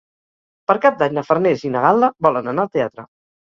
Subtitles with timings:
[0.71, 3.07] Per Cap d'Any na Farners i na Gal·la volen anar al teatre.